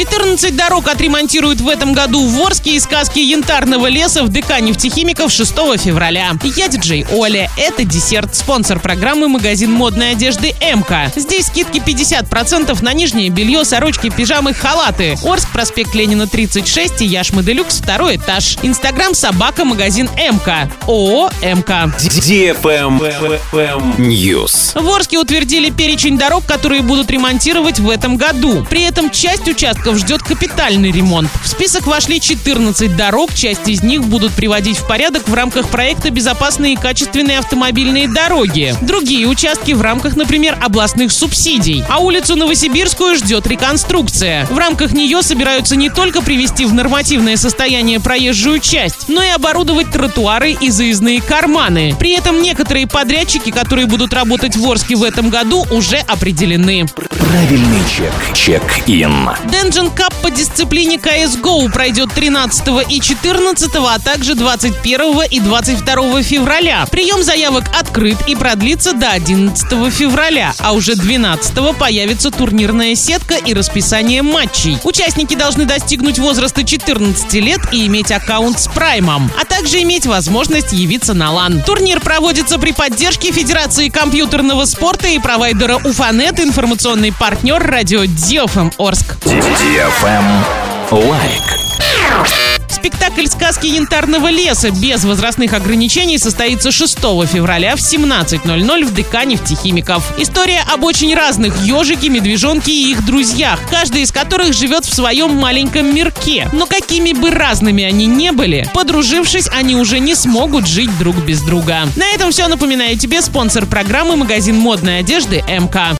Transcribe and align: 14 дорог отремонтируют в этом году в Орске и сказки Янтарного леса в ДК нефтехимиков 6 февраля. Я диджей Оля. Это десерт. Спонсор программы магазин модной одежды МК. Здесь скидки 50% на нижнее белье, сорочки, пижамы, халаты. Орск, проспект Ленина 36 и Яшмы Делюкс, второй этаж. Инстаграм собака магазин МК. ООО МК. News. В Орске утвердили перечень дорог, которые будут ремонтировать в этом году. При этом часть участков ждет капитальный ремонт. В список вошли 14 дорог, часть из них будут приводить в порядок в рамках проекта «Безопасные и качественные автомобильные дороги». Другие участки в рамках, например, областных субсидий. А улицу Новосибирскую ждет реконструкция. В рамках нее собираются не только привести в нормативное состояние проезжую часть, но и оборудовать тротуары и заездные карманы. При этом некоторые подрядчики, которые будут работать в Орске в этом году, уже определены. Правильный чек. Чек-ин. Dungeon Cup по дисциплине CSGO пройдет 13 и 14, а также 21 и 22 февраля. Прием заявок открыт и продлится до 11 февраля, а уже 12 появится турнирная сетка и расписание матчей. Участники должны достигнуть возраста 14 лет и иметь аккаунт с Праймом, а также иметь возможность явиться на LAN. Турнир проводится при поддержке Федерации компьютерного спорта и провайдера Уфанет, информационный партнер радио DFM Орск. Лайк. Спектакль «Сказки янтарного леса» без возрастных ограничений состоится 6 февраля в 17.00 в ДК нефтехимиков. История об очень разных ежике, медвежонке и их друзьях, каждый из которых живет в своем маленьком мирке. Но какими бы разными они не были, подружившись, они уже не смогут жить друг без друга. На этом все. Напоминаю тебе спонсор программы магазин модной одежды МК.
14 0.00 0.56
дорог 0.56 0.88
отремонтируют 0.88 1.60
в 1.60 1.68
этом 1.68 1.92
году 1.92 2.26
в 2.26 2.40
Орске 2.40 2.74
и 2.74 2.80
сказки 2.80 3.18
Янтарного 3.18 3.86
леса 3.86 4.22
в 4.22 4.30
ДК 4.30 4.58
нефтехимиков 4.58 5.30
6 5.30 5.52
февраля. 5.76 6.30
Я 6.56 6.68
диджей 6.68 7.04
Оля. 7.12 7.50
Это 7.58 7.84
десерт. 7.84 8.34
Спонсор 8.34 8.80
программы 8.80 9.28
магазин 9.28 9.70
модной 9.70 10.12
одежды 10.12 10.54
МК. 10.62 11.12
Здесь 11.14 11.48
скидки 11.48 11.82
50% 11.84 12.82
на 12.82 12.94
нижнее 12.94 13.28
белье, 13.28 13.62
сорочки, 13.66 14.08
пижамы, 14.08 14.54
халаты. 14.54 15.18
Орск, 15.22 15.52
проспект 15.52 15.94
Ленина 15.94 16.26
36 16.26 17.02
и 17.02 17.04
Яшмы 17.04 17.42
Делюкс, 17.42 17.82
второй 17.82 18.16
этаж. 18.16 18.56
Инстаграм 18.62 19.12
собака 19.12 19.66
магазин 19.66 20.08
МК. 20.16 20.70
ООО 20.86 21.28
МК. 21.42 21.92
News. 23.98 24.80
В 24.80 24.88
Орске 24.88 25.18
утвердили 25.18 25.68
перечень 25.68 26.16
дорог, 26.16 26.46
которые 26.46 26.80
будут 26.80 27.10
ремонтировать 27.10 27.78
в 27.78 27.90
этом 27.90 28.16
году. 28.16 28.66
При 28.70 28.84
этом 28.84 29.10
часть 29.10 29.46
участков 29.46 29.89
ждет 29.98 30.22
капитальный 30.22 30.90
ремонт. 30.90 31.30
В 31.42 31.48
список 31.48 31.86
вошли 31.86 32.20
14 32.20 32.96
дорог, 32.96 33.34
часть 33.34 33.68
из 33.68 33.82
них 33.82 34.04
будут 34.04 34.32
приводить 34.32 34.78
в 34.78 34.86
порядок 34.86 35.28
в 35.28 35.34
рамках 35.34 35.68
проекта 35.68 36.10
«Безопасные 36.10 36.74
и 36.74 36.76
качественные 36.76 37.38
автомобильные 37.38 38.08
дороги». 38.08 38.74
Другие 38.80 39.26
участки 39.26 39.72
в 39.72 39.82
рамках, 39.82 40.16
например, 40.16 40.58
областных 40.60 41.12
субсидий. 41.12 41.84
А 41.88 41.98
улицу 41.98 42.36
Новосибирскую 42.36 43.16
ждет 43.16 43.46
реконструкция. 43.46 44.46
В 44.46 44.58
рамках 44.58 44.92
нее 44.92 45.22
собираются 45.22 45.76
не 45.76 45.90
только 45.90 46.22
привести 46.22 46.64
в 46.64 46.74
нормативное 46.74 47.36
состояние 47.36 48.00
проезжую 48.00 48.60
часть, 48.60 49.08
но 49.08 49.22
и 49.22 49.28
оборудовать 49.28 49.90
тротуары 49.90 50.52
и 50.52 50.70
заездные 50.70 51.20
карманы. 51.20 51.94
При 51.98 52.12
этом 52.12 52.42
некоторые 52.42 52.86
подрядчики, 52.86 53.50
которые 53.50 53.86
будут 53.86 54.12
работать 54.12 54.56
в 54.56 54.70
Орске 54.70 54.96
в 54.96 55.02
этом 55.02 55.30
году, 55.30 55.66
уже 55.70 55.96
определены. 55.96 56.86
Правильный 57.10 57.80
чек. 57.96 58.12
Чек-ин. 58.34 59.30
Dungeon 59.80 59.94
Cup 59.94 60.12
по 60.22 60.30
дисциплине 60.30 60.96
CSGO 60.96 61.70
пройдет 61.70 62.12
13 62.12 62.90
и 62.90 63.00
14, 63.00 63.70
а 63.76 63.98
также 63.98 64.34
21 64.34 65.22
и 65.30 65.40
22 65.40 66.22
февраля. 66.22 66.86
Прием 66.90 67.22
заявок 67.22 67.64
открыт 67.78 68.18
и 68.26 68.34
продлится 68.34 68.92
до 68.92 69.10
11 69.10 69.92
февраля, 69.92 70.52
а 70.58 70.72
уже 70.72 70.96
12 70.96 71.76
появится 71.76 72.30
турнирная 72.30 72.94
сетка 72.94 73.36
и 73.36 73.54
расписание 73.54 74.22
матчей. 74.22 74.78
Участники 74.84 75.34
должны 75.34 75.64
достигнуть 75.64 76.18
возраста 76.18 76.62
14 76.62 77.32
лет 77.34 77.60
и 77.72 77.86
иметь 77.86 78.12
аккаунт 78.12 78.60
с 78.60 78.68
Праймом, 78.68 79.30
а 79.40 79.44
также 79.60 79.82
иметь 79.82 80.06
возможность 80.06 80.72
явиться 80.72 81.12
на 81.12 81.30
LAN. 81.30 81.60
Турнир 81.60 82.00
проводится 82.00 82.58
при 82.58 82.72
поддержке 82.72 83.30
Федерации 83.30 83.90
компьютерного 83.90 84.64
спорта 84.64 85.08
и 85.08 85.18
провайдера 85.18 85.76
Уфанет, 85.76 86.40
информационный 86.40 87.12
партнер 87.12 87.62
радио 87.62 88.06
DFM 88.06 88.70
Орск. 88.78 89.18
Лайк. 90.90 91.59
Спектакль 92.80 93.26
«Сказки 93.26 93.66
янтарного 93.66 94.30
леса» 94.30 94.70
без 94.70 95.04
возрастных 95.04 95.52
ограничений 95.52 96.16
состоится 96.16 96.72
6 96.72 96.98
февраля 97.26 97.76
в 97.76 97.78
17.00 97.78 98.84
в 98.86 98.94
ДК 98.94 99.26
нефтехимиков. 99.26 100.14
История 100.16 100.62
об 100.72 100.84
очень 100.84 101.14
разных 101.14 101.62
ежике, 101.62 102.08
медвежонке 102.08 102.72
и 102.72 102.92
их 102.92 103.04
друзьях, 103.04 103.60
каждый 103.70 104.00
из 104.00 104.12
которых 104.12 104.54
живет 104.54 104.86
в 104.86 104.94
своем 104.94 105.36
маленьком 105.36 105.94
мирке. 105.94 106.48
Но 106.54 106.64
какими 106.64 107.12
бы 107.12 107.30
разными 107.30 107.84
они 107.84 108.06
не 108.06 108.32
были, 108.32 108.66
подружившись, 108.72 109.48
они 109.52 109.76
уже 109.76 109.98
не 109.98 110.14
смогут 110.14 110.66
жить 110.66 110.96
друг 110.98 111.16
без 111.16 111.42
друга. 111.42 111.86
На 111.96 112.06
этом 112.14 112.30
все. 112.30 112.48
Напоминаю 112.48 112.96
тебе 112.96 113.20
спонсор 113.20 113.66
программы 113.66 114.16
магазин 114.16 114.56
модной 114.56 115.00
одежды 115.00 115.44
МК. 115.46 115.88